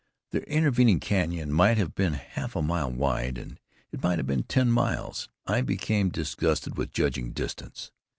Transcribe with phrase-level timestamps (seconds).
[0.31, 3.59] The intervening canyon might have been a half mile wide, and
[3.91, 5.29] it might have been ten miles.
[5.45, 7.91] I had become disgusted with judging distance.